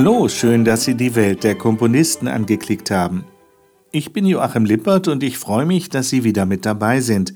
[0.00, 3.24] Hallo, schön, dass Sie die Welt der Komponisten angeklickt haben.
[3.90, 7.34] Ich bin Joachim Lippert und ich freue mich, dass Sie wieder mit dabei sind.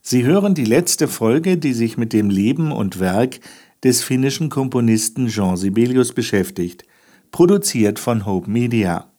[0.00, 3.40] Sie hören die letzte Folge, die sich mit dem Leben und Werk
[3.82, 6.84] des finnischen Komponisten Jean Sibelius beschäftigt,
[7.32, 9.10] produziert von Hope Media.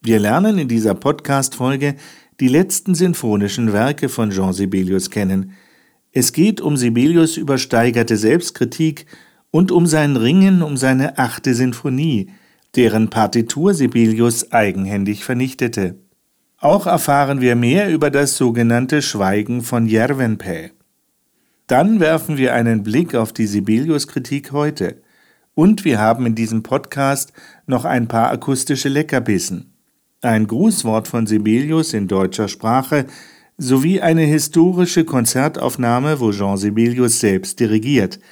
[0.00, 1.96] Wir lernen in dieser Podcast-Folge
[2.38, 5.54] die letzten sinfonischen Werke von Jean Sibelius kennen.
[6.12, 9.06] Es geht um Sibelius übersteigerte Selbstkritik
[9.52, 12.30] und um sein Ringen um seine achte Sinfonie,
[12.74, 15.96] deren Partitur Sibelius eigenhändig vernichtete.
[16.58, 20.70] Auch erfahren wir mehr über das sogenannte Schweigen von Järvenpää.
[21.66, 25.02] Dann werfen wir einen Blick auf die Sibelius-Kritik heute.
[25.54, 27.32] Und wir haben in diesem Podcast
[27.66, 29.74] noch ein paar akustische Leckerbissen.
[30.22, 33.06] Ein Grußwort von Sibelius in deutscher Sprache
[33.58, 38.18] sowie eine historische Konzertaufnahme, wo Jean Sibelius selbst dirigiert–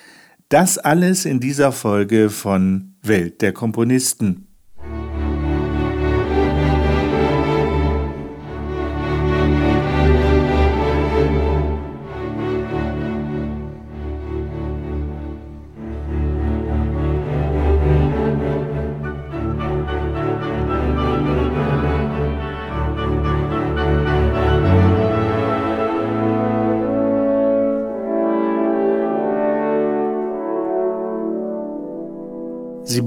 [0.51, 4.50] das alles in dieser Folge von Welt der Komponisten.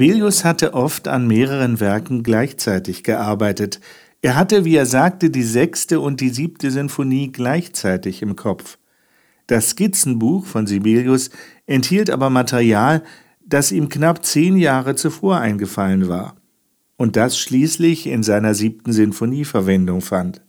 [0.03, 3.79] Sibelius hatte oft an mehreren Werken gleichzeitig gearbeitet.
[4.21, 8.77] Er hatte, wie er sagte, die sechste und die siebte Sinfonie gleichzeitig im Kopf.
[9.47, 11.29] Das Skizzenbuch von Sibelius
[11.67, 13.01] enthielt aber Material,
[13.45, 16.35] das ihm knapp zehn Jahre zuvor eingefallen war
[16.97, 20.41] und das schließlich in seiner siebten Sinfonie Verwendung fand.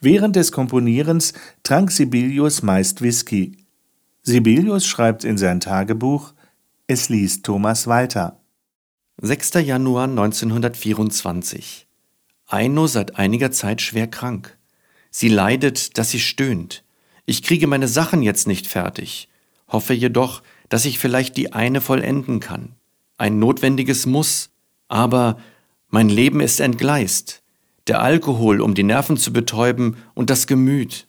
[0.00, 1.32] Während des Komponierens
[1.64, 3.56] trank Sibelius meist Whisky.
[4.22, 6.32] Sibelius schreibt in sein Tagebuch,
[6.86, 8.38] es liest Thomas Walter.
[9.22, 9.54] 6.
[9.64, 11.86] Januar 1924.
[12.46, 14.58] Aino seit einiger Zeit schwer krank.
[15.10, 16.82] Sie leidet, dass sie stöhnt.
[17.24, 19.28] Ich kriege meine Sachen jetzt nicht fertig,
[19.68, 22.74] hoffe jedoch, dass ich vielleicht die eine vollenden kann.
[23.16, 24.50] Ein notwendiges Muss,
[24.88, 25.38] aber
[25.88, 27.44] mein Leben ist entgleist.
[27.86, 31.06] Der Alkohol, um die Nerven zu betäuben, und das Gemüt.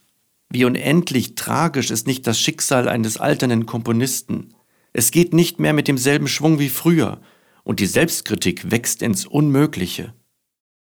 [0.49, 4.53] Wie unendlich tragisch ist nicht das Schicksal eines alternden Komponisten.
[4.93, 7.19] Es geht nicht mehr mit demselben Schwung wie früher,
[7.65, 10.13] und die Selbstkritik wächst ins Unmögliche.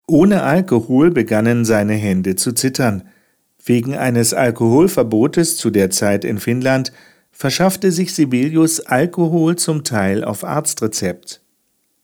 [0.07, 3.03] Ohne Alkohol begannen seine Hände zu zittern.
[3.63, 6.91] Wegen eines Alkoholverbotes zu der Zeit in Finnland
[7.31, 11.41] verschaffte sich Sibelius Alkohol zum Teil auf Arztrezept.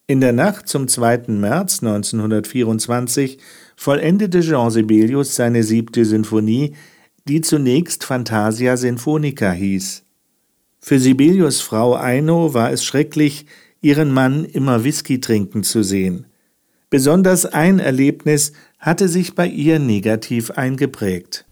[0.05, 1.29] In der Nacht zum 2.
[1.29, 3.39] März 1924
[3.75, 6.75] vollendete Jean Sibelius seine siebte Sinfonie,
[7.27, 10.03] die zunächst Fantasia Sinfonica hieß.
[10.79, 13.47] Für Sibelius Frau Eino war es schrecklich,
[13.85, 16.25] ihren Mann immer Whisky trinken zu sehen.
[16.90, 21.46] Besonders ein Erlebnis hatte sich bei ihr negativ eingeprägt.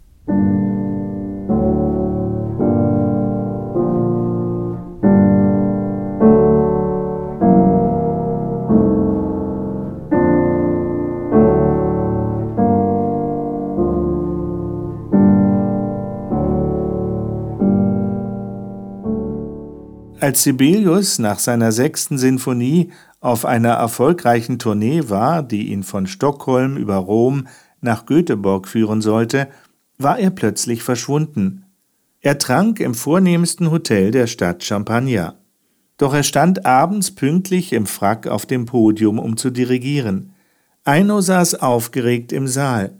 [20.23, 26.77] Als Sibelius nach seiner sechsten Sinfonie auf einer erfolgreichen Tournee war, die ihn von Stockholm
[26.77, 27.47] über Rom
[27.81, 29.49] nach Göteborg führen sollte,
[29.97, 31.65] war er plötzlich verschwunden.
[32.21, 35.35] Er trank im vornehmsten Hotel der Stadt Champagner.
[35.97, 40.31] Doch er stand abends pünktlich im Frack auf dem Podium, um zu dirigieren.
[40.85, 42.93] Eino saß aufgeregt im Saal.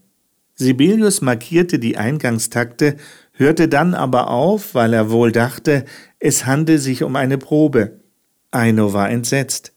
[0.55, 2.97] Sibelius markierte die Eingangstakte,
[3.31, 5.85] hörte dann aber auf, weil er wohl dachte,
[6.25, 7.99] es handle sich um eine Probe.
[8.49, 9.73] Eino war entsetzt.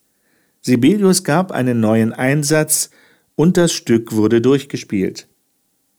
[0.60, 2.90] Sibelius gab einen neuen Einsatz
[3.34, 5.26] und das Stück wurde durchgespielt.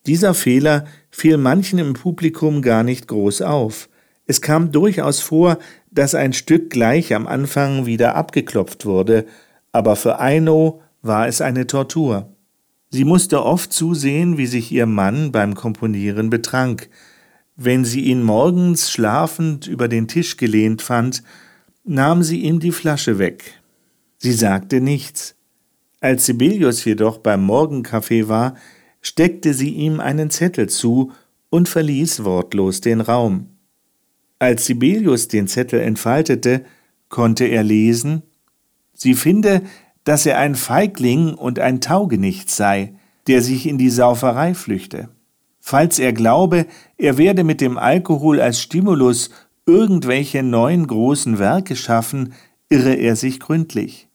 [0.06, 3.90] Dieser Fehler fiel manchen im Publikum gar nicht groß auf.
[4.26, 5.58] Es kam durchaus vor,
[5.92, 9.26] dass ein Stück gleich am Anfang wieder abgeklopft wurde,
[9.74, 12.34] aber für Eino war es eine Tortur.
[12.90, 16.90] Sie musste oft zusehen, wie sich ihr Mann beim Komponieren betrank,
[17.58, 21.24] wenn sie ihn morgens schlafend über den Tisch gelehnt fand,
[21.84, 23.60] nahm sie ihm die Flasche weg.
[24.20, 25.36] Sie sagte nichts.
[26.00, 28.56] Als Sibelius jedoch beim Morgenkaffee war,
[29.02, 31.12] steckte sie ihm einen Zettel zu
[31.50, 33.48] und verließ wortlos den Raum.
[34.38, 36.64] Als Sibelius den Zettel entfaltete,
[37.10, 38.22] konnte er lesen,
[38.94, 39.64] sie finde,
[40.04, 42.94] dass er ein Feigling und ein Taugenicht sei,
[43.26, 45.10] der sich in die Sauferei flüchte
[45.68, 46.66] falls er glaube,
[46.98, 49.32] er werde mit dem Alkohol als Stimulus
[49.66, 52.32] irgendwelche neuen großen Werke schaffen,
[52.70, 54.08] irre er sich gründlich.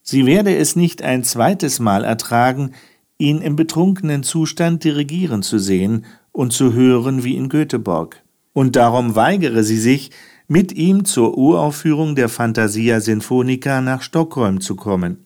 [0.00, 2.70] Sie werde es nicht ein zweites Mal ertragen,
[3.18, 8.22] ihn im betrunkenen Zustand dirigieren zu sehen und zu hören wie in Göteborg.
[8.54, 10.10] Und darum weigere sie sich,
[10.48, 15.18] mit ihm zur Uraufführung der Fantasia Sinfonica nach Stockholm zu kommen.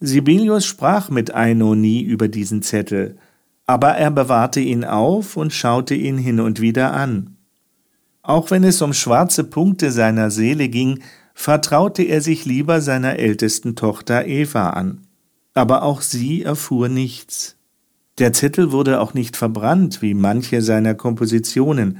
[0.00, 3.16] Sibelius sprach mit Eino nie über diesen Zettel,
[3.66, 7.36] aber er bewahrte ihn auf und schaute ihn hin und wieder an.
[8.22, 11.00] Auch wenn es um schwarze Punkte seiner Seele ging,
[11.34, 15.02] vertraute er sich lieber seiner ältesten Tochter Eva an.
[15.52, 17.56] Aber auch sie erfuhr nichts.
[18.18, 21.98] Der Zettel wurde auch nicht verbrannt, wie manche seiner Kompositionen.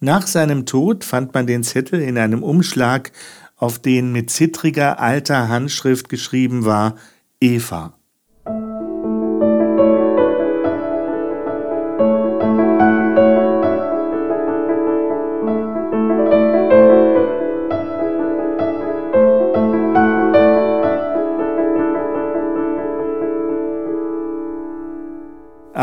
[0.00, 3.12] Nach seinem Tod fand man den Zettel in einem Umschlag,
[3.56, 6.96] auf den mit zittriger alter Handschrift geschrieben war
[7.40, 7.94] Eva.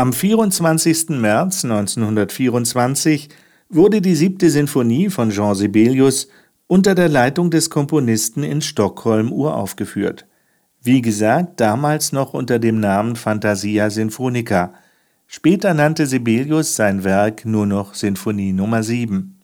[0.00, 1.10] Am 24.
[1.10, 3.28] März 1924
[3.68, 6.28] wurde die siebte Sinfonie von Jean Sibelius
[6.66, 10.24] unter der Leitung des Komponisten in Stockholm uraufgeführt.
[10.82, 14.72] Wie gesagt, damals noch unter dem Namen Fantasia Sinfonica.
[15.26, 19.38] Später nannte Sibelius sein Werk nur noch Sinfonie Nummer 7.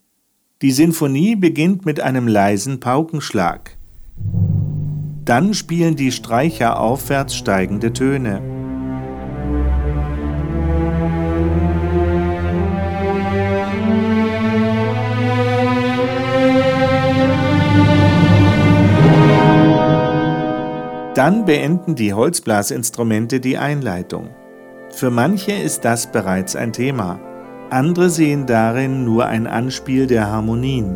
[0.62, 3.76] Die Sinfonie beginnt mit einem leisen Paukenschlag.
[5.26, 8.55] Dann spielen die Streicher aufwärts steigende Töne.
[21.16, 24.28] Dann beenden die Holzblasinstrumente die Einleitung.
[24.90, 27.18] Für manche ist das bereits ein Thema,
[27.70, 30.94] andere sehen darin nur ein Anspiel der Harmonien.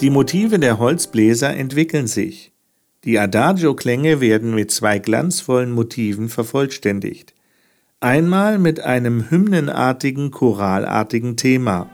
[0.00, 2.52] Die Motive der Holzbläser entwickeln sich.
[3.02, 7.34] Die Adagio-Klänge werden mit zwei glanzvollen Motiven vervollständigt.
[7.98, 11.90] Einmal mit einem hymnenartigen, choralartigen Thema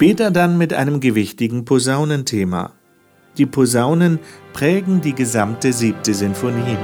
[0.00, 2.72] Später dann mit einem gewichtigen Posaunenthema.
[3.36, 4.18] Die Posaunen
[4.54, 6.78] prägen die gesamte siebte Sinfonie.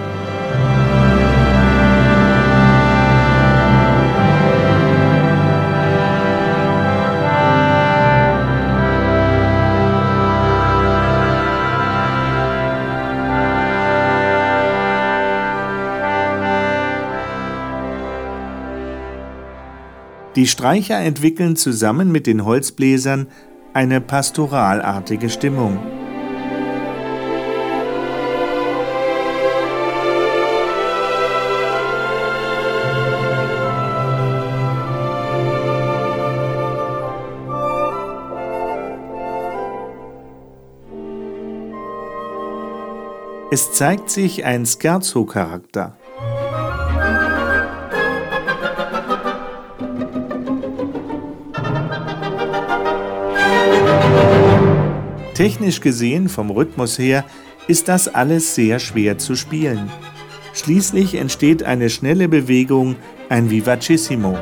[20.36, 23.28] Die Streicher entwickeln zusammen mit den Holzbläsern
[23.72, 25.78] eine pastoralartige Stimmung.
[43.50, 45.96] Es zeigt sich ein Scherzo-Charakter.
[55.36, 57.22] Technisch gesehen, vom Rhythmus her,
[57.68, 59.90] ist das alles sehr schwer zu spielen.
[60.54, 62.96] Schließlich entsteht eine schnelle Bewegung,
[63.28, 64.38] ein Vivacissimo.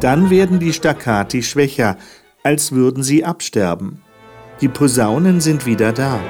[0.00, 1.96] Dann werden die Staccati schwächer,
[2.42, 4.02] als würden sie absterben.
[4.60, 6.20] Die Posaunen sind wieder da.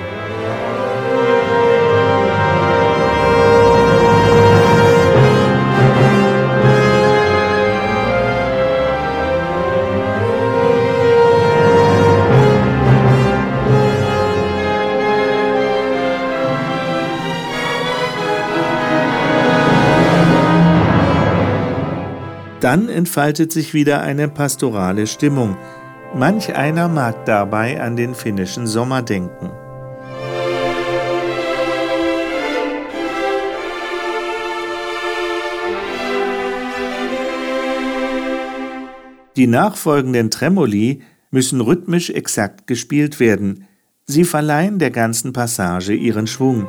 [22.66, 25.56] Dann entfaltet sich wieder eine pastorale Stimmung.
[26.16, 29.52] Manch einer mag dabei an den finnischen Sommer denken.
[39.36, 43.68] Die nachfolgenden Tremoli müssen rhythmisch exakt gespielt werden.
[44.06, 46.68] Sie verleihen der ganzen Passage ihren Schwung.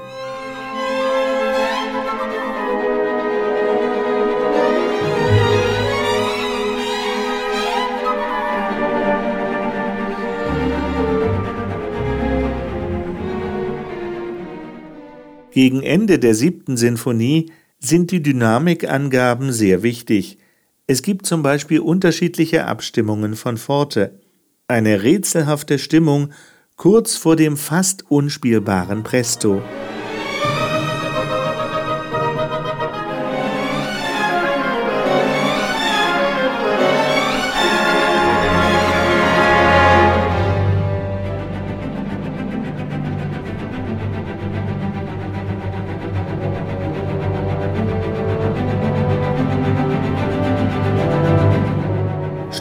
[15.57, 20.37] Gegen Ende der siebten Sinfonie sind die Dynamikangaben sehr wichtig.
[20.85, 24.19] Es gibt zum Beispiel unterschiedliche Abstimmungen von Forte,
[24.67, 26.29] eine rätselhafte Stimmung
[26.75, 29.63] kurz vor dem fast unspielbaren Presto.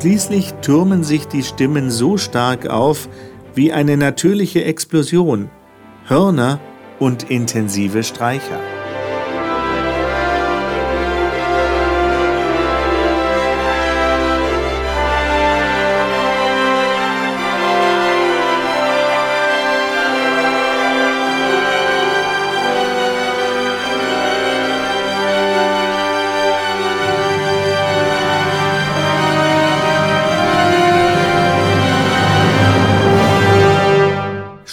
[0.07, 3.09] Schließlich türmen sich die Stimmen so stark auf
[3.57, 5.51] wie eine natürliche Explosion,
[6.07, 6.61] Hörner
[7.01, 8.61] und intensive Streicher.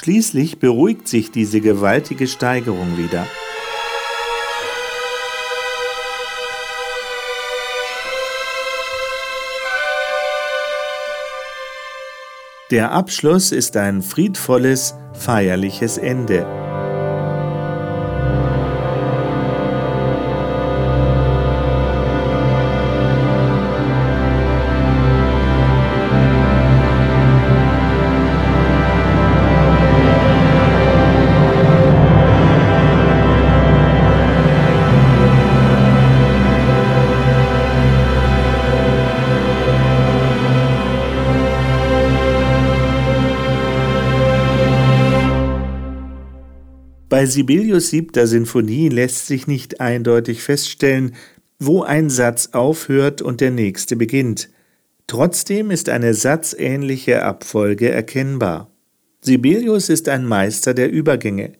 [0.03, 3.25] Schließlich beruhigt sich diese gewaltige Steigerung wieder.
[12.69, 16.62] Der Abschluss ist ein friedvolles, feierliches Ende.
[47.23, 51.15] Bei Sibelius siebter Sinfonie lässt sich nicht eindeutig feststellen,
[51.57, 54.49] wo ein Satz aufhört und der nächste beginnt.
[55.07, 58.69] Trotzdem ist eine satzähnliche Abfolge erkennbar.
[59.21, 61.53] Sibelius ist ein Meister der Übergänge.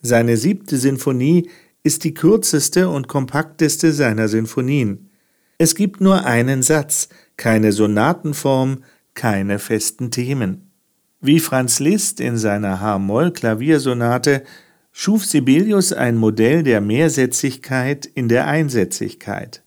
[0.00, 1.50] Seine siebte Sinfonie
[1.82, 5.10] ist die kürzeste und kompakteste seiner Sinfonien.
[5.58, 10.70] Es gibt nur einen Satz, keine Sonatenform, keine festen Themen.
[11.20, 14.44] Wie Franz Liszt in seiner H-Moll-Klaviersonate
[14.96, 19.64] schuf Sibelius ein Modell der Mehrsätzigkeit in der Einsätzigkeit.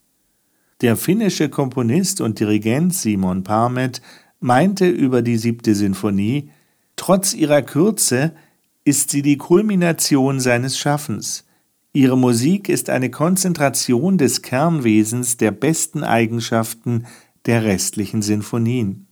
[0.80, 4.02] Der finnische Komponist und Dirigent Simon Parmet
[4.40, 6.50] meinte über die siebte Sinfonie,
[6.96, 8.32] trotz ihrer Kürze
[8.86, 11.44] ist sie die Kulmination seines Schaffens.
[11.92, 17.06] Ihre Musik ist eine Konzentration des Kernwesens der besten Eigenschaften
[17.46, 19.08] der restlichen Sinfonien.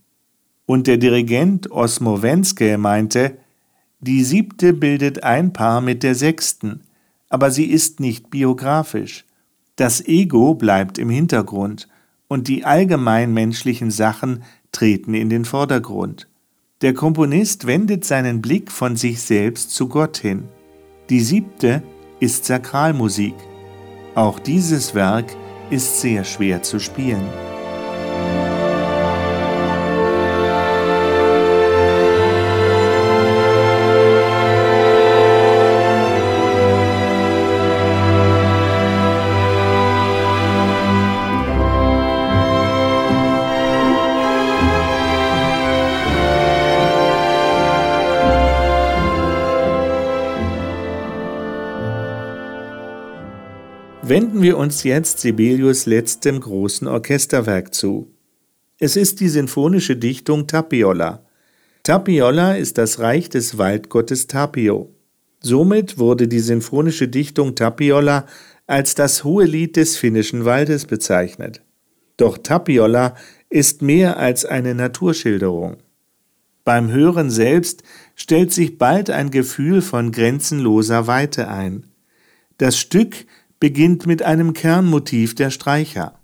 [0.66, 3.38] Und der Dirigent Osmo Wenske meinte,
[4.00, 6.82] die siebte bildet ein Paar mit der sechsten,
[7.30, 9.25] aber sie ist nicht biografisch.
[9.75, 11.88] Das Ego bleibt im Hintergrund
[12.28, 16.28] und die allgemein menschlichen Sachen treten in den Vordergrund.
[16.82, 20.44] Der Komponist wendet seinen Blick von sich selbst zu Gott hin.
[21.10, 21.84] Die siebte
[22.20, 23.36] ist Sakralmusik.
[24.14, 25.36] Auch dieses Werk
[25.70, 27.24] ist sehr schwer zu spielen.
[54.08, 58.14] Wenden wir uns jetzt Sibelius letztem großen Orchesterwerk zu.
[58.78, 61.26] Es ist die sinfonische Dichtung Tapiola.
[61.82, 64.94] Tapiola ist das Reich des Waldgottes Tapio.
[65.40, 68.28] Somit wurde die sinfonische Dichtung Tapiola
[68.68, 71.64] als das hohe Lied des finnischen Waldes bezeichnet.
[72.16, 73.16] Doch Tapiola
[73.50, 75.78] ist mehr als eine Naturschilderung.
[76.64, 77.82] Beim Hören selbst
[78.14, 81.88] stellt sich bald ein Gefühl von grenzenloser Weite ein.
[82.60, 83.26] Das Stück
[83.66, 86.20] beginnt mit einem Kernmotiv der Streicher.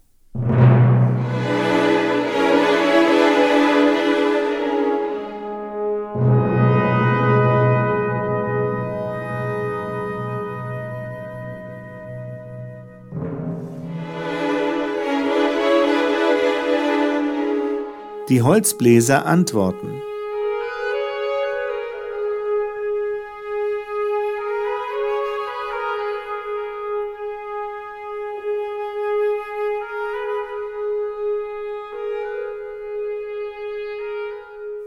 [18.29, 20.00] Die Holzbläser antworten.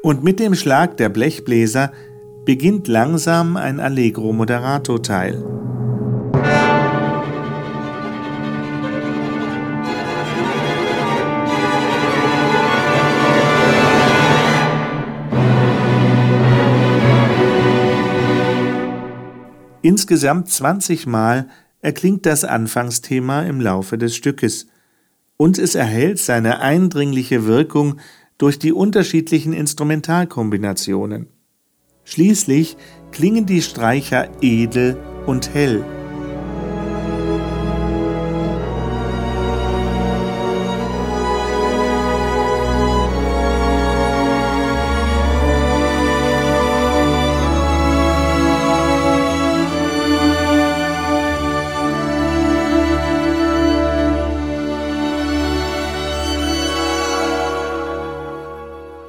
[0.04, 1.90] Und mit dem Schlag der Blechbläser
[2.44, 5.42] beginnt langsam ein Allegro Moderato Teil.
[19.80, 21.48] Insgesamt 20 Mal
[21.80, 24.66] erklingt das Anfangsthema im Laufe des Stückes
[25.38, 28.00] und es erhält seine eindringliche Wirkung
[28.38, 31.28] durch die unterschiedlichen Instrumentalkombinationen.
[32.04, 32.76] Schließlich
[33.12, 35.84] klingen die Streicher edel und hell.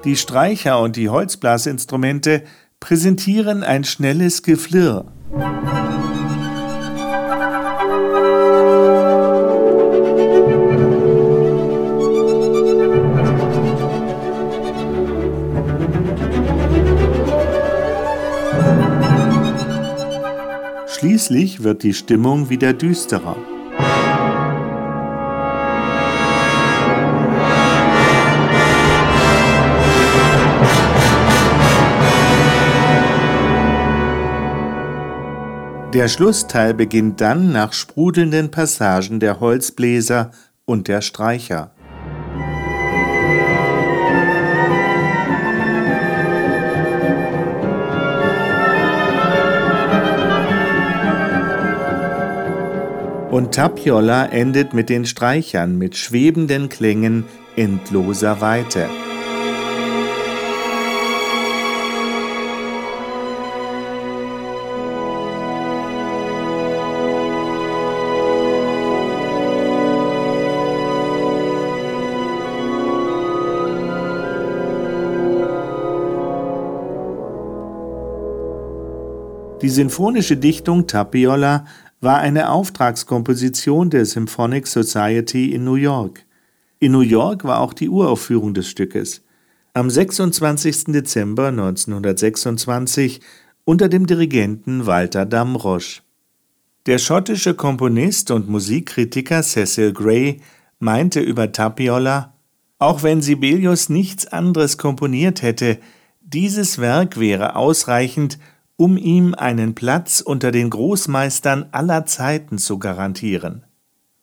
[0.06, 2.44] Die Streicher und die Holzblasinstrumente
[2.80, 5.06] präsentieren ein schnelles Geflirr.
[20.88, 23.36] Schließlich wird die Stimmung wieder düsterer.
[35.96, 40.32] Der Schlussteil beginnt dann nach sprudelnden Passagen der Holzbläser
[40.66, 41.72] und der Streicher.
[53.32, 57.24] Und Tapiola endet mit den Streichern mit schwebenden Klängen
[57.56, 58.90] endloser Weite.
[79.62, 81.66] Die sinfonische Dichtung Tapiola
[82.02, 86.26] war eine Auftragskomposition der Symphonic Society in New York.
[86.80, 89.24] In New York war auch die Uraufführung des Stückes.
[89.74, 90.86] Am 26.
[90.86, 93.22] Dezember 1926
[93.64, 96.04] unter dem Dirigenten Walter Damrosch.
[96.86, 100.42] Der schottische Komponist und Musikkritiker Cecil Gray
[100.80, 102.34] meinte über Tapiola,
[102.78, 105.80] auch wenn Sibelius nichts anderes komponiert hätte,
[106.22, 108.38] dieses Werk wäre ausreichend,
[108.78, 113.64] um ihm einen Platz unter den Großmeistern aller Zeiten zu garantieren.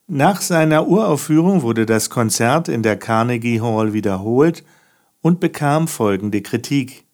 [0.07, 4.65] Nach seiner Uraufführung wurde das Konzert in der Carnegie Hall wiederholt
[5.23, 7.05] und bekam folgende Kritik.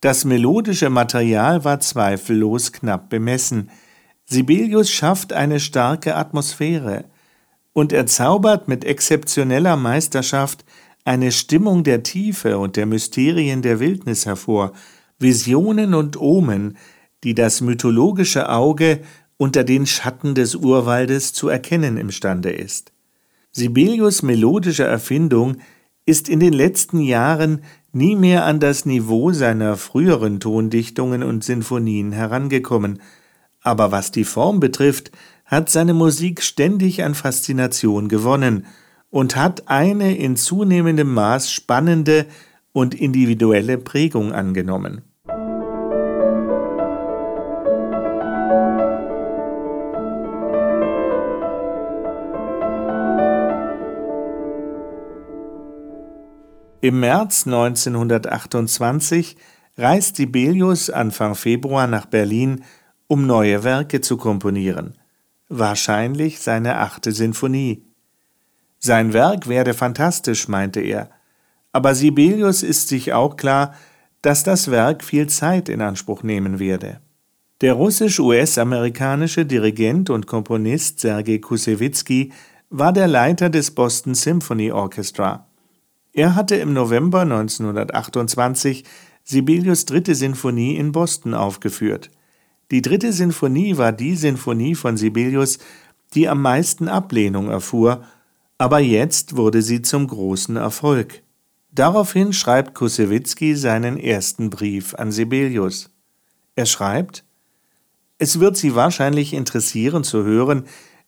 [0.00, 3.70] Das melodische Material war zweifellos knapp bemessen.
[4.24, 7.04] Sibelius schafft eine starke Atmosphäre
[7.74, 10.64] und er zaubert mit exzeptioneller Meisterschaft
[11.04, 14.72] eine Stimmung der Tiefe und der Mysterien der Wildnis hervor,
[15.20, 16.78] Visionen und Omen,
[17.24, 19.00] die das mythologische Auge
[19.36, 22.92] unter den Schatten des Urwaldes zu erkennen imstande ist.
[23.52, 25.58] Sibelius melodische Erfindung
[26.06, 32.12] ist in den letzten Jahren nie mehr an das Niveau seiner früheren Tondichtungen und Sinfonien
[32.12, 33.02] herangekommen,
[33.62, 35.12] aber was die Form betrifft,
[35.44, 38.64] hat seine Musik ständig an Faszination gewonnen
[39.10, 42.26] und hat eine in zunehmendem Maß spannende
[42.72, 45.02] und individuelle Prägung angenommen.
[56.82, 59.36] Im März 1928
[59.76, 62.64] reist Sibelius Anfang Februar nach Berlin,
[63.06, 64.94] um neue Werke zu komponieren,
[65.50, 67.84] wahrscheinlich seine achte Sinfonie.
[68.78, 71.10] Sein Werk werde fantastisch, meinte er,
[71.70, 73.74] aber Sibelius ist sich auch klar,
[74.22, 77.00] dass das Werk viel Zeit in Anspruch nehmen werde.
[77.60, 82.32] Der russisch-US-amerikanische Dirigent und Komponist Sergei Kusewitsky
[82.70, 85.46] war der Leiter des Boston Symphony Orchestra.
[86.12, 88.84] Er hatte im November 1928
[89.22, 92.10] Sibelius dritte Sinfonie in Boston aufgeführt.
[92.72, 95.58] Die dritte Sinfonie war die Sinfonie von Sibelius,
[96.14, 98.04] die am meisten Ablehnung erfuhr,
[98.58, 101.22] aber jetzt wurde sie zum großen Erfolg.
[101.72, 105.90] Daraufhin schreibt Kusewitzki seinen ersten Brief an Sibelius.
[106.56, 107.24] Er schreibt,
[108.18, 110.64] es wird Sie wahrscheinlich interessieren zu hören,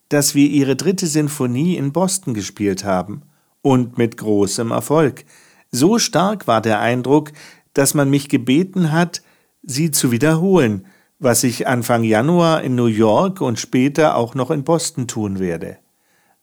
[0.09, 3.23] dass wir Ihre dritte Sinfonie in Boston gespielt haben
[3.63, 5.25] und mit großem Erfolg.
[5.71, 7.33] So stark war der Eindruck,
[7.73, 9.23] dass man mich gebeten hat,
[9.63, 10.87] sie zu wiederholen,
[11.19, 15.79] was ich Anfang Januar in New York und später auch noch in Boston tun werde.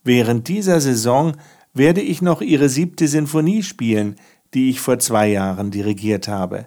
[0.04, 1.34] Während dieser Saison
[1.74, 4.16] werde ich noch ihre siebte Sinfonie spielen,
[4.54, 6.66] die ich vor zwei Jahren dirigiert habe.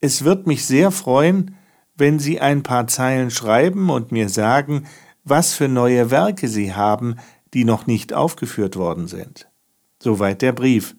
[0.00, 1.56] Es wird mich sehr freuen,
[1.96, 4.86] wenn Sie ein paar Zeilen schreiben und mir sagen,
[5.24, 7.16] was für neue Werke Sie haben,
[7.52, 9.49] die noch nicht aufgeführt worden sind.
[10.02, 10.96] Soweit der Brief.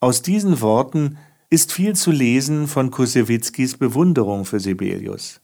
[0.00, 1.16] Aus diesen Worten
[1.48, 5.40] ist viel zu lesen von Kusewitzkis Bewunderung für Sibelius.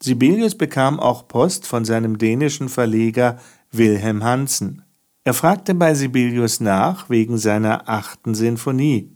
[0.00, 3.40] Sibelius bekam auch Post von seinem dänischen Verleger
[3.72, 4.82] Wilhelm Hansen.
[5.24, 9.10] Er fragte bei Sibelius nach wegen seiner achten Sinfonie.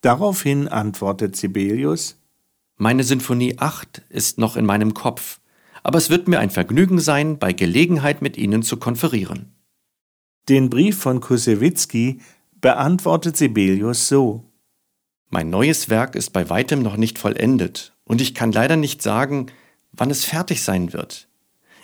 [0.00, 2.18] Daraufhin antwortet Sibelius
[2.76, 5.40] Meine Sinfonie 8 ist noch in meinem Kopf,
[5.82, 9.52] aber es wird mir ein Vergnügen sein, bei Gelegenheit mit Ihnen zu konferieren.
[10.48, 12.20] Den Brief von Kusewitzki
[12.64, 14.50] beantwortet Sibelius so
[15.28, 19.48] Mein neues Werk ist bei weitem noch nicht vollendet, und ich kann leider nicht sagen,
[19.92, 21.28] wann es fertig sein wird.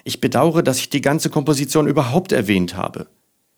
[0.04, 3.08] Ich bedauere, dass ich die ganze Komposition überhaupt erwähnt habe.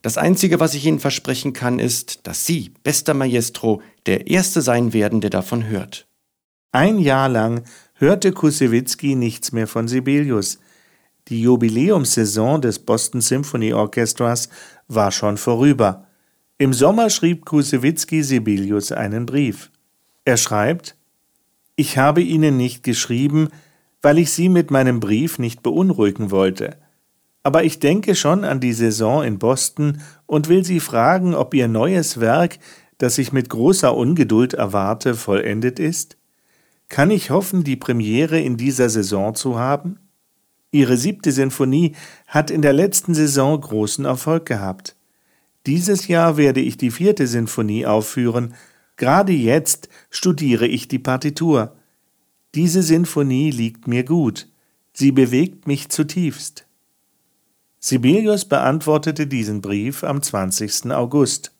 [0.01, 4.91] Das Einzige, was ich Ihnen versprechen kann, ist, dass Sie, bester Maestro, der Erste sein
[4.91, 6.07] werden, der davon hört.
[6.73, 10.59] Ein Jahr lang hörte Kusewitzki nichts mehr von Sibelius.
[11.29, 14.49] Die Jubiläumssaison des Boston Symphony Orchestras
[14.89, 16.05] war schon vorüber.
[16.59, 19.71] Im Sommer schrieb Kusewitzki Sibelius einen Brief.
[20.23, 20.95] Er schreibt:
[21.75, 23.49] Ich habe Ihnen nicht geschrieben,
[24.03, 26.77] weil ich Sie mit meinem Brief nicht beunruhigen wollte.
[27.41, 31.67] Aber ich denke schon an die Saison in Boston und will Sie fragen, ob Ihr
[31.67, 32.59] neues Werk,
[32.99, 36.17] das ich mit großer Ungeduld erwarte, vollendet ist?
[36.87, 39.97] Kann ich hoffen, die Premiere in dieser Saison zu haben?
[40.69, 41.95] Ihre siebte Sinfonie
[42.27, 44.95] hat in der letzten Saison großen Erfolg gehabt.
[45.65, 48.53] Dieses Jahr werde ich die vierte Sinfonie aufführen.
[48.97, 51.75] Gerade jetzt studiere ich die Partitur.
[52.53, 54.47] Diese Sinfonie liegt mir gut.
[54.91, 56.65] Sie bewegt mich zutiefst.
[57.79, 60.91] Sibelius beantwortete diesen Brief am 20.
[60.91, 61.51] August.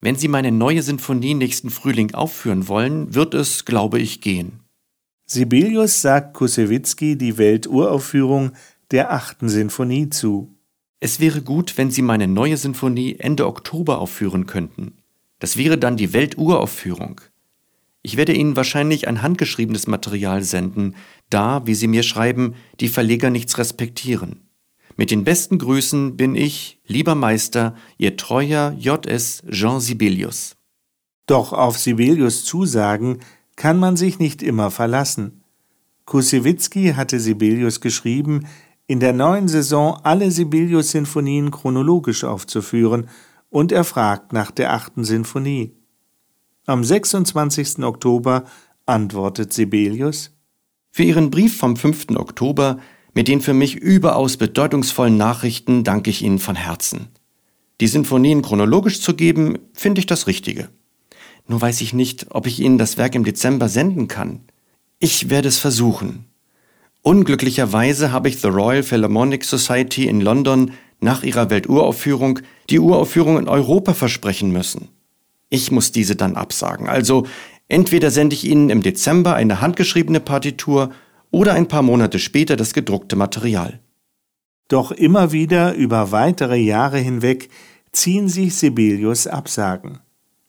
[0.00, 4.60] Wenn Sie meine neue Sinfonie nächsten Frühling aufführen wollen, wird es, glaube ich, gehen.
[5.26, 8.52] Sibelius sagt Kusewitzki die Welturaufführung
[8.90, 10.52] der achten Sinfonie zu.
[11.04, 14.98] Es wäre gut, wenn Sie meine neue Sinfonie Ende Oktober aufführen könnten.
[15.40, 17.20] Das wäre dann die Welturaufführung.
[18.02, 20.94] Ich werde Ihnen wahrscheinlich ein handgeschriebenes Material senden,
[21.28, 24.42] da, wie Sie mir schreiben, die Verleger nichts respektieren.
[24.96, 29.42] Mit den besten Grüßen bin ich, lieber Meister, Ihr treuer J.S.
[29.50, 30.54] Jean Sibelius.
[31.26, 33.18] Doch auf Sibelius Zusagen
[33.56, 35.42] kann man sich nicht immer verlassen.
[36.04, 38.46] Kusewitzki hatte Sibelius geschrieben,
[38.92, 43.08] in der neuen Saison alle Sibelius-Sinfonien chronologisch aufzuführen,
[43.48, 45.72] und er fragt nach der achten Sinfonie.
[46.66, 47.78] Am 26.
[47.84, 48.44] Oktober
[48.84, 50.36] antwortet Sibelius
[50.90, 52.08] Für Ihren Brief vom 5.
[52.16, 52.80] Oktober
[53.14, 57.08] mit den für mich überaus bedeutungsvollen Nachrichten danke ich Ihnen von Herzen.
[57.80, 60.68] Die Sinfonien chronologisch zu geben, finde ich das Richtige.
[61.48, 64.40] Nur weiß ich nicht, ob ich Ihnen das Werk im Dezember senden kann.
[64.98, 66.26] Ich werde es versuchen.
[67.02, 72.38] Unglücklicherweise habe ich The Royal Philharmonic Society in London nach ihrer Welturaufführung
[72.70, 74.88] die Uraufführung in Europa versprechen müssen.
[75.48, 76.88] Ich muss diese dann absagen.
[76.88, 77.26] Also
[77.68, 80.92] entweder sende ich Ihnen im Dezember eine handgeschriebene Partitur
[81.32, 83.80] oder ein paar Monate später das gedruckte Material.
[84.68, 87.50] Doch immer wieder über weitere Jahre hinweg
[87.90, 89.98] ziehen sich Sibelius Absagen.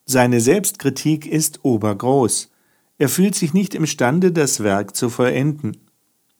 [0.05, 2.51] Seine Selbstkritik ist obergroß.
[2.99, 5.77] Er fühlt sich nicht imstande, das Werk zu vollenden.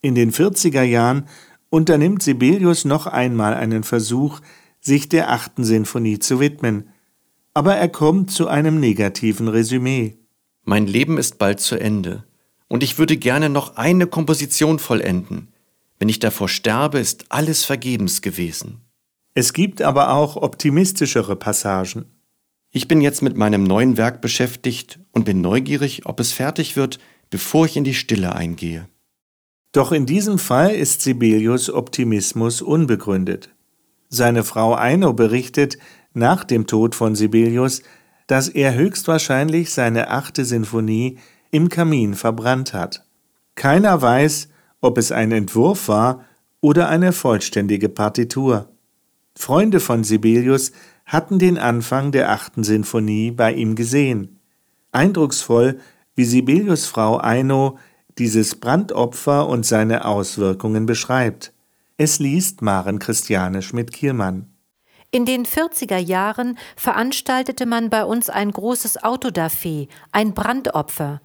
[0.03, 1.29] In den 40er Jahren
[1.69, 4.41] unternimmt Sibelius noch einmal einen Versuch,
[4.81, 6.89] sich der achten Sinfonie zu widmen,
[7.53, 10.17] aber er kommt zu einem negativen Resümee.
[10.65, 12.25] Mein Leben ist bald zu Ende
[12.67, 15.53] und ich würde gerne noch eine Komposition vollenden.
[15.99, 18.81] Wenn ich davor sterbe, ist alles vergebens gewesen.
[19.35, 22.05] Es gibt aber auch optimistischere Passagen.
[22.71, 26.99] Ich bin jetzt mit meinem neuen Werk beschäftigt und bin neugierig, ob es fertig wird,
[27.29, 28.89] bevor ich in die Stille eingehe.
[29.73, 33.49] Doch in diesem Fall ist Sibelius Optimismus unbegründet.
[34.07, 35.79] Seine Frau Eino berichtet
[36.13, 37.81] nach dem Tod von Sibelius,
[38.27, 41.17] dass er höchstwahrscheinlich seine achte Sinfonie
[41.49, 43.03] im Kamin verbrannt hat.
[43.55, 46.23] Keiner weiß, ob es ein Entwurf war
[46.61, 48.69] oder eine vollständige Partitur.
[49.35, 50.71] Freunde von Sibelius
[51.05, 54.39] hatten den Anfang der achten Sinfonie bei ihm gesehen.
[54.91, 55.79] Eindrucksvoll,
[56.15, 57.79] wie Sibelius Frau Eino
[58.17, 61.53] dieses Brandopfer und seine Auswirkungen beschreibt.
[61.97, 64.53] Es liest Maren Christiane Schmidt-Kielmann.
[65.11, 71.21] In den 40er Jahren veranstaltete man bei uns ein großes Autodafé, ein Brandopfer.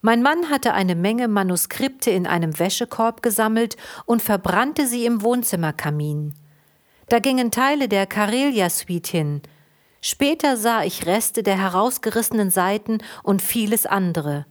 [0.00, 6.34] Mein Mann hatte eine Menge Manuskripte in einem Wäschekorb gesammelt und verbrannte sie im Wohnzimmerkamin.
[7.10, 9.42] Da gingen Teile der Karelia-Suite hin.
[10.00, 14.46] Später sah ich Reste der herausgerissenen Seiten und vieles andere.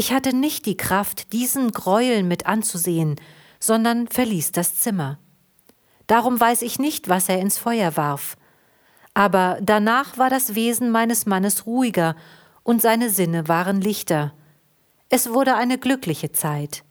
[0.00, 3.16] Ich hatte nicht die Kraft, diesen Gräuel mit anzusehen,
[3.58, 5.18] sondern verließ das Zimmer.
[6.06, 8.38] Darum weiß ich nicht, was er ins Feuer warf.
[9.12, 12.16] Aber danach war das Wesen meines Mannes ruhiger
[12.62, 14.32] und seine Sinne waren lichter.
[15.10, 16.82] Es wurde eine glückliche Zeit.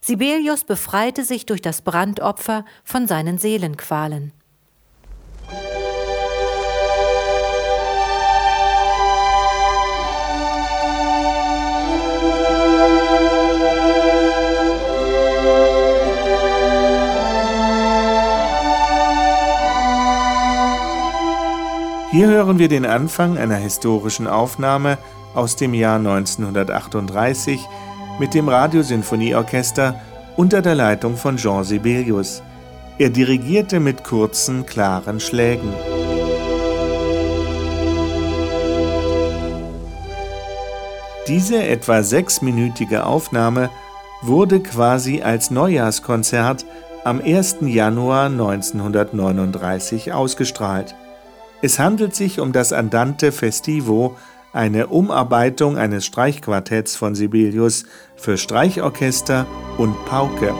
[0.00, 4.32] Sibelius befreite sich durch das Brandopfer von seinen Seelenqualen.
[22.14, 24.98] Hier hören wir den Anfang einer historischen Aufnahme
[25.34, 27.60] aus dem Jahr 1938
[28.20, 30.00] mit dem Radiosinfonieorchester
[30.36, 32.40] unter der Leitung von Jean Sibelius.
[32.98, 35.74] Er dirigierte mit kurzen, klaren Schlägen.
[41.26, 43.70] Diese etwa sechsminütige Aufnahme
[44.22, 46.64] wurde quasi als Neujahrskonzert
[47.02, 47.56] am 1.
[47.62, 50.94] Januar 1939 ausgestrahlt.
[51.64, 54.18] Es handelt sich um das Andante Festivo,
[54.52, 57.84] eine Umarbeitung eines Streichquartetts von Sibelius
[58.16, 59.46] für Streichorchester
[59.78, 60.52] und Pauke.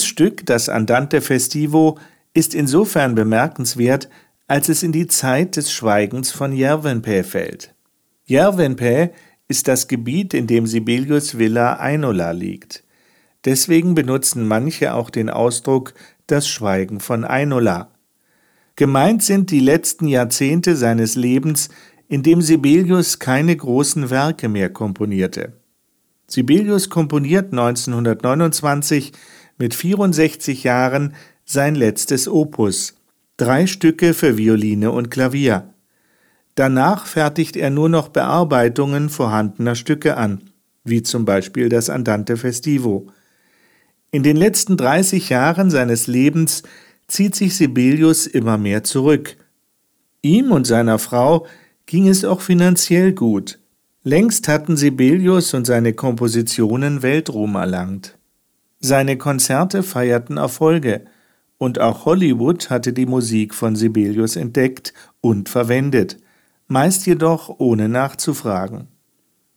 [0.00, 1.98] Dieses Stück, das Andante Festivo,
[2.32, 4.08] ist insofern bemerkenswert,
[4.46, 7.74] als es in die Zeit des Schweigens von Järvenpää fällt.
[8.24, 9.10] Järvenpää
[9.46, 12.82] ist das Gebiet, in dem Sibelius Villa Einola liegt.
[13.44, 15.92] Deswegen benutzen manche auch den Ausdruck
[16.28, 17.90] das Schweigen von Einola.
[18.76, 21.68] Gemeint sind die letzten Jahrzehnte seines Lebens,
[22.08, 25.60] in dem Sibelius keine großen Werke mehr komponierte.
[26.26, 29.12] Sibelius komponiert 1929
[29.60, 31.12] mit 64 Jahren
[31.44, 32.94] sein letztes Opus,
[33.36, 35.74] drei Stücke für Violine und Klavier.
[36.54, 40.40] Danach fertigt er nur noch Bearbeitungen vorhandener Stücke an,
[40.82, 43.08] wie zum Beispiel das Andante Festivo.
[44.10, 46.62] In den letzten 30 Jahren seines Lebens
[47.06, 49.36] zieht sich Sibelius immer mehr zurück.
[50.22, 51.46] Ihm und seiner Frau
[51.84, 53.58] ging es auch finanziell gut.
[54.04, 58.16] Längst hatten Sibelius und seine Kompositionen Weltruhm erlangt.
[58.80, 61.04] Seine Konzerte feierten Erfolge,
[61.58, 66.16] und auch Hollywood hatte die Musik von Sibelius entdeckt und verwendet,
[66.66, 68.88] meist jedoch ohne nachzufragen.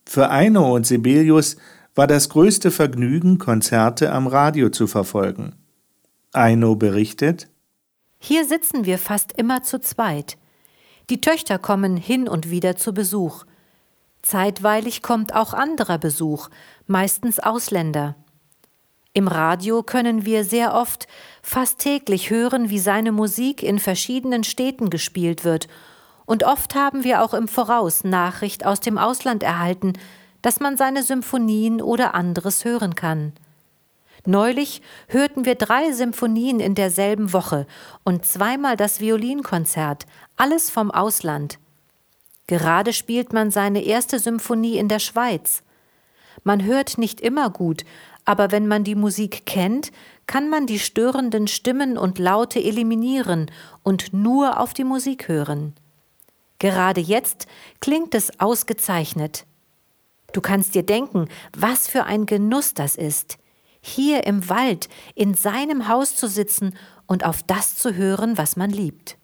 [0.05, 1.55] Für Eino und Sibelius
[1.95, 5.55] war das größte Vergnügen, Konzerte am Radio zu verfolgen.
[6.33, 7.47] Eino berichtet
[8.19, 10.37] Hier sitzen wir fast immer zu zweit.
[11.09, 13.45] Die Töchter kommen hin und wieder zu Besuch.
[14.21, 16.49] Zeitweilig kommt auch anderer Besuch,
[16.87, 18.15] meistens Ausländer.
[19.15, 21.07] Im Radio können wir sehr oft,
[21.43, 25.67] fast täglich hören, wie seine Musik in verschiedenen Städten gespielt wird,
[26.25, 29.93] und oft haben wir auch im Voraus Nachricht aus dem Ausland erhalten,
[30.41, 33.33] dass man seine Symphonien oder anderes hören kann.
[34.25, 37.67] Neulich hörten wir drei Symphonien in derselben Woche
[38.03, 40.05] und zweimal das Violinkonzert,
[40.37, 41.59] alles vom Ausland.
[42.47, 45.61] Gerade spielt man seine erste Symphonie in der Schweiz.
[46.43, 47.83] Man hört nicht immer gut,
[48.25, 49.91] aber wenn man die Musik kennt,
[50.27, 53.51] kann man die störenden Stimmen und Laute eliminieren
[53.83, 55.73] und nur auf die Musik hören.
[56.59, 57.47] Gerade jetzt
[57.81, 59.45] klingt es ausgezeichnet.
[60.31, 63.37] Du kannst dir denken, was für ein Genuss das ist,
[63.81, 68.69] hier im Wald in seinem Haus zu sitzen und auf das zu hören, was man
[68.69, 69.17] liebt.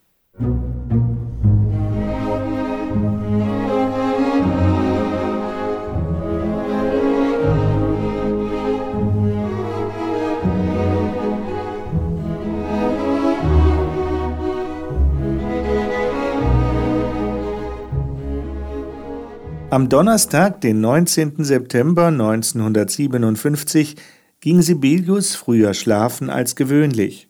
[19.70, 21.44] Am Donnerstag, den 19.
[21.44, 23.94] September 1957,
[24.40, 27.28] ging Sibelius früher schlafen als gewöhnlich.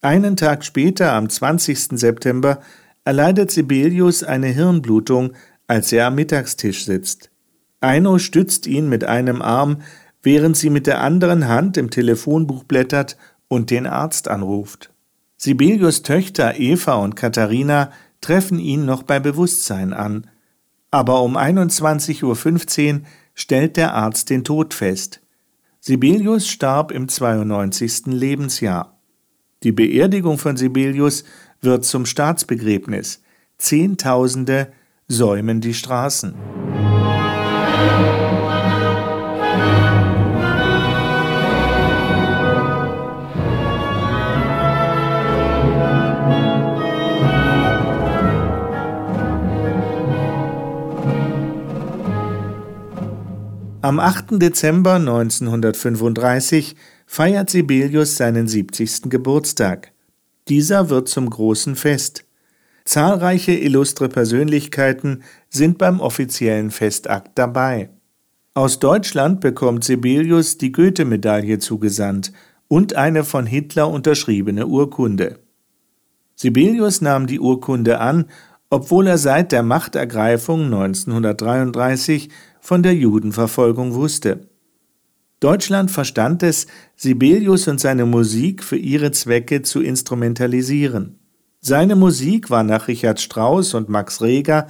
[0.00, 1.98] Einen Tag später, am 20.
[1.98, 2.60] September,
[3.04, 5.32] erleidet Sibelius eine Hirnblutung,
[5.66, 7.32] als er am Mittagstisch sitzt.
[7.80, 9.78] Eino stützt ihn mit einem Arm,
[10.22, 13.16] während sie mit der anderen Hand im Telefonbuch blättert
[13.48, 14.92] und den Arzt anruft.
[15.38, 20.28] Sibelius Töchter Eva und Katharina treffen ihn noch bei Bewusstsein an
[20.94, 23.00] aber um 21.15 Uhr
[23.34, 25.20] stellt der Arzt den Tod fest.
[25.80, 28.06] Sibelius starb im 92.
[28.06, 28.96] Lebensjahr.
[29.64, 31.24] Die Beerdigung von Sibelius
[31.60, 33.22] wird zum Staatsbegräbnis.
[33.58, 34.72] Zehntausende
[35.08, 36.36] säumen die Straßen.
[53.84, 54.40] Am 8.
[54.40, 59.10] Dezember 1935 feiert Sibelius seinen 70.
[59.10, 59.92] Geburtstag.
[60.48, 62.24] Dieser wird zum großen Fest.
[62.86, 67.90] Zahlreiche illustre Persönlichkeiten sind beim offiziellen Festakt dabei.
[68.54, 72.32] Aus Deutschland bekommt Sibelius die Goethe-Medaille zugesandt
[72.68, 75.40] und eine von Hitler unterschriebene Urkunde.
[76.36, 78.30] Sibelius nahm die Urkunde an,
[78.70, 82.30] obwohl er seit der Machtergreifung 1933
[82.64, 84.48] von der Judenverfolgung wusste.
[85.38, 91.18] Deutschland verstand es, Sibelius und seine Musik für ihre Zwecke zu instrumentalisieren.
[91.60, 94.66] Seine Musik war nach Richard Strauss und Max Reger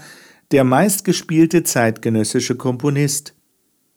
[0.51, 3.35] der meistgespielte zeitgenössische Komponist.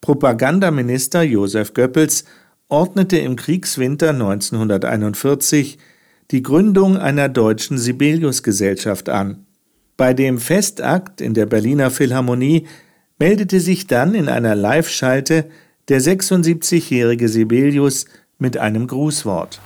[0.01, 2.25] Propagandaminister Josef Goebbels
[2.67, 5.79] ordnete im Kriegswinter 1941
[6.29, 9.47] die Gründung einer deutschen Sibelius-Gesellschaft an.
[9.97, 12.67] Bei dem Festakt in der Berliner Philharmonie
[13.19, 15.45] meldete sich dann in einer Live-Schalte
[15.89, 18.05] der 76-jährige Sibelius
[18.37, 19.59] mit einem Grußwort.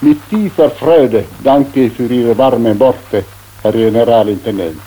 [0.00, 3.24] Mit tiefer Freude danke für Ihre warmen Worte,
[3.62, 4.78] Herr Generalintendent.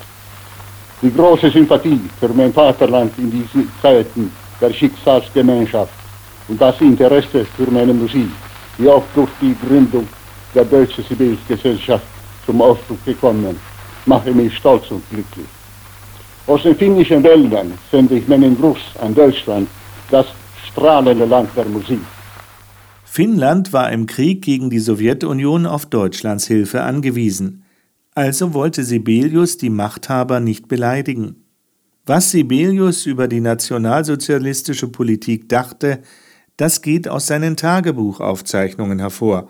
[1.01, 5.93] Die große Sympathie für mein Vaterland in diesen Zeiten der Schicksalsgemeinschaft
[6.47, 8.29] und das Interesse für meine Musik,
[8.77, 10.07] die auch durch die Gründung
[10.55, 12.05] der Deutschen Sibelius-Gesellschaft
[12.45, 13.59] zum Ausdruck gekommen,
[14.05, 15.47] mache mich stolz und glücklich.
[16.47, 19.67] Aus den finnischen Wäldern sende ich meinen Gruß an Deutschland,
[20.09, 20.27] das
[20.65, 21.99] strahlende Land der Musik.
[23.03, 27.65] Finnland war im Krieg gegen die Sowjetunion auf Deutschlands Hilfe angewiesen.
[28.15, 31.43] Also wollte Sibelius die Machthaber nicht beleidigen.
[32.05, 35.99] Was Sibelius über die nationalsozialistische Politik dachte,
[36.55, 39.49] das geht aus seinen Tagebuchaufzeichnungen hervor.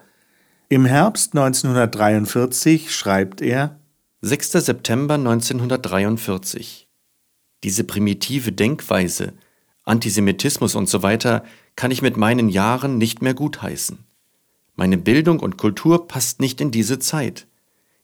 [0.67, 3.79] Im Herbst 1943 schreibt er
[4.21, 4.53] 6.
[4.53, 6.86] September 1943
[7.63, 9.33] diese primitive Denkweise,
[9.83, 11.43] Antisemitismus und so weiter,
[11.75, 13.99] kann ich mit meinen Jahren nicht mehr gutheißen.
[14.75, 17.47] Meine Bildung und Kultur passt nicht in diese Zeit.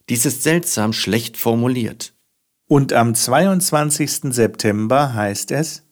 [0.10, 2.14] Dies ist seltsam schlecht formuliert.
[2.68, 4.34] Und am 22.
[4.34, 5.84] September heißt es,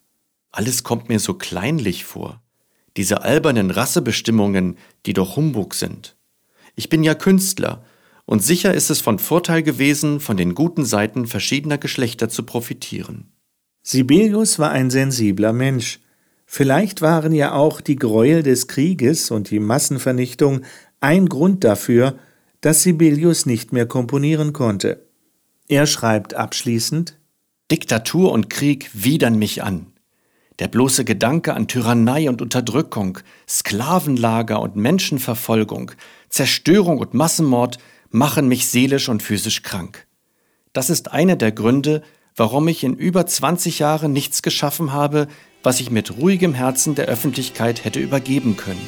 [0.52, 2.42] alles kommt mir so kleinlich vor.
[2.98, 6.16] Diese albernen Rassebestimmungen, die doch Humbug sind.
[6.76, 7.84] Ich bin ja Künstler,
[8.26, 13.31] und sicher ist es von Vorteil gewesen, von den guten Seiten verschiedener Geschlechter zu profitieren.
[13.84, 16.00] Sibelius war ein sensibler Mensch.
[16.46, 20.62] Vielleicht waren ja auch die Gräuel des Krieges und die Massenvernichtung
[21.00, 22.16] ein Grund dafür,
[22.62, 25.06] dass Sibelius nicht mehr komponieren konnte.
[25.68, 27.18] Er schreibt abschließend
[27.72, 29.88] Diktatur und Krieg widern mich an.
[30.60, 33.18] Der bloße Gedanke an Tyrannei und Unterdrückung,
[33.48, 35.92] Sklavenlager und Menschenverfolgung,
[36.30, 37.80] Zerstörung und Massenmord
[38.12, 40.06] machen mich seelisch und physisch krank.
[40.74, 42.04] Das ist einer der Gründe,
[42.36, 45.28] warum ich in über 20 Jahren nichts geschaffen habe,
[45.64, 48.82] was ich mit ruhigem Herzen der Öffentlichkeit hätte übergeben können.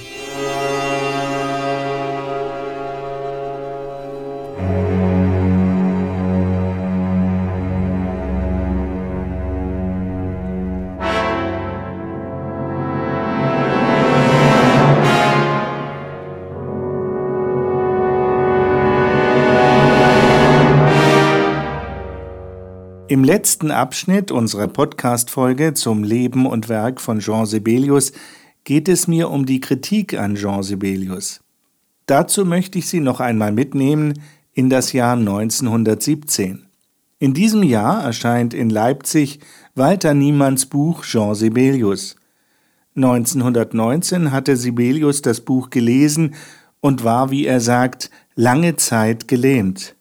[23.43, 28.13] Letzten Abschnitt unserer Podcast-Folge zum Leben und Werk von Jean Sibelius
[28.63, 31.41] geht es mir um die Kritik an Jean Sibelius.
[32.05, 34.13] Dazu möchte ich Sie noch einmal mitnehmen
[34.53, 36.67] in das Jahr 1917.
[37.19, 39.41] In diesem Jahr erscheint in Leipzig
[39.75, 42.15] Walter Niemanns Buch Jean Sibelius.
[42.95, 46.35] 1919 hatte Sibelius das Buch gelesen
[46.79, 49.97] und war, wie er sagt, lange Zeit gelähmt.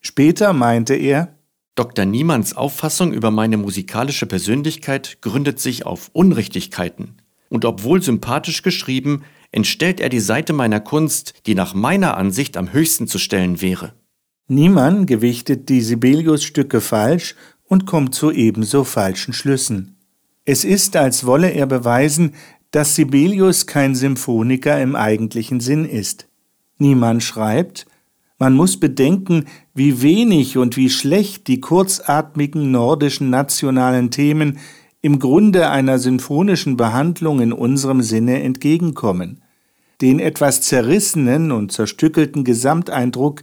[0.00, 1.34] Später meinte er,
[1.78, 2.06] Dr.
[2.06, 7.18] Niemanns Auffassung über meine musikalische Persönlichkeit gründet sich auf Unrichtigkeiten.
[7.50, 9.22] Und obwohl sympathisch geschrieben,
[9.52, 13.92] entstellt er die Seite meiner Kunst, die nach meiner Ansicht am höchsten zu stellen wäre.
[14.48, 17.36] Niemann gewichtet die Sibelius-Stücke falsch
[17.68, 19.98] und kommt zu ebenso falschen Schlüssen.
[20.44, 22.34] Es ist, als wolle er beweisen,
[22.72, 26.26] dass Sibelius kein Symphoniker im eigentlichen Sinn ist.
[26.78, 27.86] Niemann schreibt,
[28.38, 34.58] man muss bedenken, wie wenig und wie schlecht die kurzatmigen nordischen nationalen Themen
[35.02, 39.42] im Grunde einer sinfonischen Behandlung in unserem Sinne entgegenkommen.
[40.00, 43.42] Den etwas zerrissenen und zerstückelten Gesamteindruck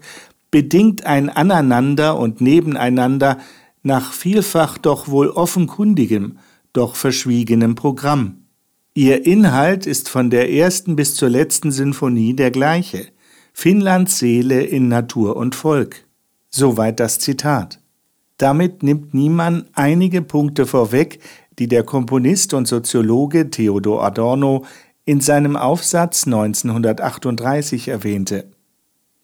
[0.51, 3.39] bedingt ein Aneinander und Nebeneinander
[3.83, 6.37] nach vielfach doch wohl offenkundigem,
[6.71, 8.45] doch verschwiegenem Programm.
[8.93, 13.07] Ihr Inhalt ist von der ersten bis zur letzten Sinfonie der gleiche.
[13.57, 16.03] Finnlands Seele in Natur und Volk.
[16.49, 17.79] Soweit das Zitat.
[18.35, 21.19] Damit nimmt Niemann einige Punkte vorweg,
[21.57, 24.65] die der Komponist und Soziologe Theodor Adorno
[25.05, 28.51] in seinem Aufsatz 1938 erwähnte.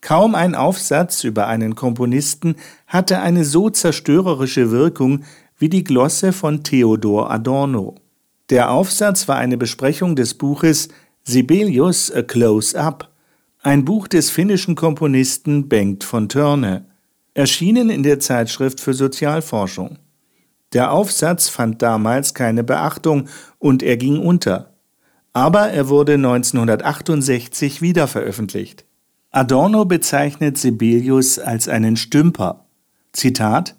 [0.00, 2.56] Kaum ein Aufsatz über einen Komponisten
[2.86, 5.24] hatte eine so zerstörerische Wirkung
[5.58, 7.96] wie die Glosse von Theodor Adorno.
[8.48, 10.88] Der Aufsatz war eine Besprechung des Buches
[11.22, 13.11] Sibelius A Close-Up,
[13.62, 16.84] ein Buch des finnischen Komponisten Bengt von Törne,
[17.32, 19.98] erschienen in der Zeitschrift für Sozialforschung.
[20.72, 24.74] Der Aufsatz fand damals keine Beachtung und er ging unter.
[25.32, 28.84] Aber er wurde 1968 wieder veröffentlicht.
[29.30, 32.66] Adorno bezeichnet Sibelius als einen Stümper.
[33.12, 33.76] Zitat: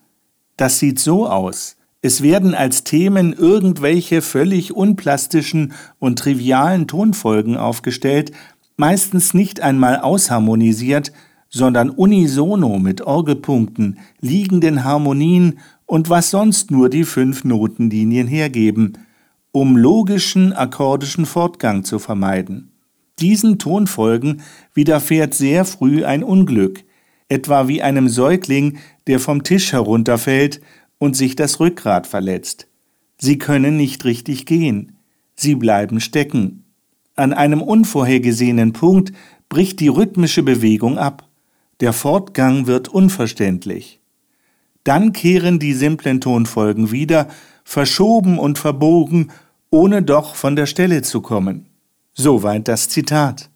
[0.55, 1.75] Das sieht so aus.
[2.01, 8.33] Es werden als Themen irgendwelche völlig unplastischen und trivialen Tonfolgen aufgestellt,
[8.77, 11.11] meistens nicht einmal ausharmonisiert,
[11.49, 18.97] sondern unisono mit Orgelpunkten, liegenden Harmonien und was sonst nur die fünf Notenlinien hergeben,
[19.51, 22.71] um logischen akkordischen Fortgang zu vermeiden.
[23.19, 24.41] Diesen Tonfolgen
[24.73, 26.83] widerfährt sehr früh ein Unglück,
[27.29, 30.61] etwa wie einem Säugling, der vom Tisch herunterfällt
[30.97, 32.67] und sich das Rückgrat verletzt.
[33.17, 34.97] Sie können nicht richtig gehen,
[35.35, 36.62] sie bleiben stecken.
[37.15, 39.13] An einem unvorhergesehenen Punkt
[39.47, 41.27] bricht die rhythmische Bewegung ab.
[41.79, 43.99] Der Fortgang wird unverständlich.
[44.83, 47.27] Dann kehren die simplen Tonfolgen wieder,
[47.63, 49.31] verschoben und verbogen,
[49.69, 51.67] ohne doch von der Stelle zu kommen.
[52.13, 53.49] Soweit das Zitat.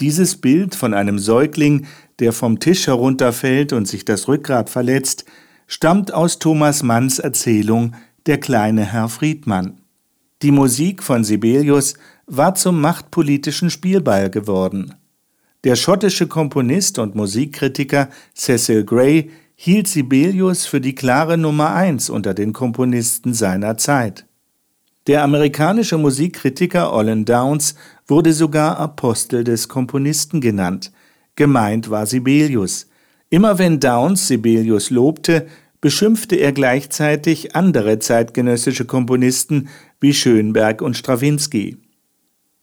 [0.00, 1.86] Dieses Bild von einem Säugling,
[2.18, 5.24] der vom Tisch herunterfällt und sich das Rückgrat verletzt,
[5.66, 7.94] stammt aus Thomas Manns Erzählung
[8.26, 9.80] Der kleine Herr Friedmann.
[10.42, 11.94] Die Musik von Sibelius
[12.26, 14.94] war zum machtpolitischen Spielball geworden.
[15.64, 22.34] Der schottische Komponist und Musikkritiker Cecil Gray hielt Sibelius für die klare Nummer eins unter
[22.34, 24.26] den Komponisten seiner Zeit.
[25.06, 30.92] Der amerikanische Musikkritiker Olin Downs wurde sogar Apostel des Komponisten genannt.
[31.36, 32.88] Gemeint war Sibelius.
[33.30, 35.46] Immer wenn Downs Sibelius lobte,
[35.80, 39.68] beschimpfte er gleichzeitig andere zeitgenössische Komponisten
[40.00, 41.76] wie Schönberg und Strawinski.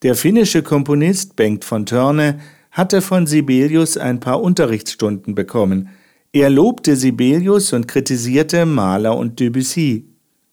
[0.04, 2.40] Der finnische Komponist Bengt von Törne
[2.72, 5.90] hatte von Sibelius ein paar Unterrichtsstunden bekommen.
[6.34, 10.10] Er lobte Sibelius und kritisierte Mahler und Debussy.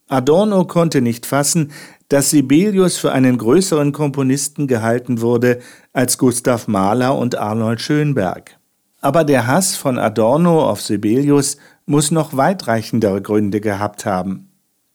[0.07, 1.73] Adorno konnte nicht fassen,
[2.09, 5.59] dass Sibelius für einen größeren Komponisten gehalten wurde
[5.93, 8.57] als Gustav Mahler und Arnold Schönberg.
[9.01, 14.50] Aber der Hass von Adorno auf Sibelius muss noch weitreichendere Gründe gehabt haben.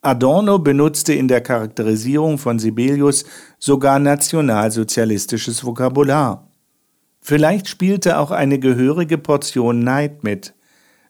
[0.05, 3.25] Adorno benutzte in der Charakterisierung von Sibelius
[3.57, 6.47] sogar nationalsozialistisches Vokabular.
[7.21, 10.53] Vielleicht spielte auch eine gehörige Portion Neid mit.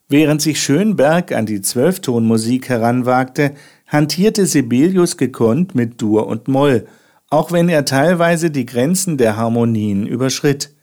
[0.08, 3.56] Während sich Schönberg an die Zwölftonmusik heranwagte,
[3.88, 6.88] hantierte Sibelius gekonnt mit Dur und Moll,
[7.30, 10.74] auch wenn er teilweise die Grenzen der Harmonien überschritt.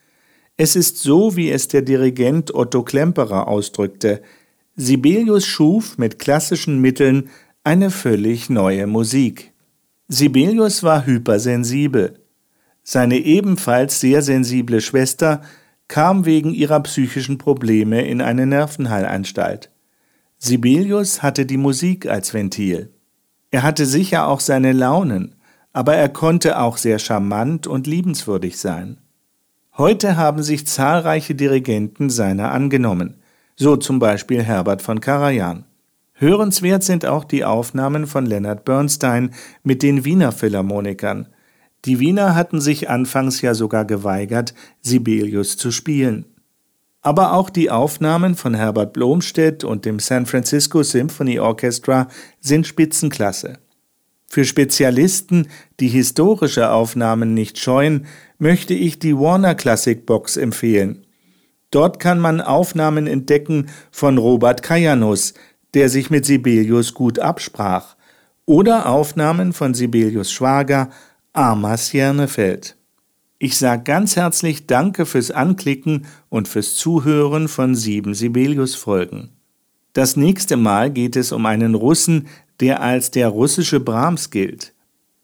[0.59, 4.21] Es ist so, wie es der Dirigent Otto Klemperer ausdrückte.
[4.77, 7.31] Sibelius schuf mit klassischen Mitteln
[7.65, 9.53] eine völlig neue Musik.
[10.09, 12.19] Sibelius war hypersensibel.
[12.83, 15.43] Seine ebenfalls sehr sensible Schwester
[15.87, 19.71] kam wegen ihrer psychischen Probleme in eine Nervenheilanstalt.
[20.39, 22.91] Sibelius hatte die Musik als Ventil.
[23.53, 25.37] Er hatte sicher auch seine Launen,
[25.73, 28.99] aber er konnte auch sehr charmant und liebenswürdig sein.
[29.79, 33.23] Heute haben sich zahlreiche Dirigenten seiner angenommen,
[33.55, 35.65] so zum Beispiel Herbert von Karajan.
[36.23, 41.27] Hörenswert sind auch die Aufnahmen von Leonard Bernstein mit den Wiener Philharmonikern.
[41.85, 46.27] Die Wiener hatten sich anfangs ja sogar geweigert, Sibelius zu spielen.
[47.01, 52.07] Aber auch die Aufnahmen von Herbert Blomstedt und dem San Francisco Symphony Orchestra
[52.39, 53.59] sind Spitzenklasse.
[54.29, 55.49] Für Spezialisten,
[55.81, 58.07] die historische Aufnahmen nicht scheuen,
[58.39, 61.05] möchte ich die Warner Classic Box empfehlen.
[61.73, 65.33] Dort kann man Aufnahmen entdecken von Robert Kajanus,
[65.75, 67.97] der sich mit Sibelius gut absprach,
[68.45, 70.91] oder Aufnahmen von Sibelius Schwager
[71.33, 72.77] Amas Jernefeld.
[73.39, 79.31] Ich sage ganz herzlich Danke fürs Anklicken und fürs Zuhören von sieben Sibelius-Folgen.
[79.95, 82.29] Das nächste Mal geht es um einen Russen,
[82.61, 84.73] der als der russische Brahms gilt.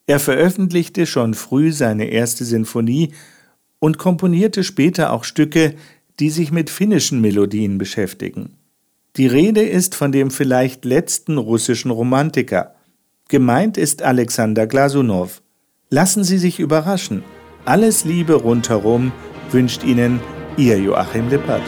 [0.07, 3.13] Er veröffentlichte schon früh seine erste Sinfonie
[3.79, 5.75] und komponierte später auch Stücke,
[6.19, 8.58] die sich mit finnischen Melodien beschäftigen.
[9.17, 12.75] Die Rede ist von dem vielleicht letzten russischen Romantiker.
[13.29, 15.43] Gemeint ist Alexander Glasunow.
[15.91, 17.25] Lassen Sie sich überraschen.
[17.65, 19.13] Alles Liebe rundherum
[19.51, 20.21] wünscht Ihnen
[20.57, 21.63] Ihr Joachim Lippert.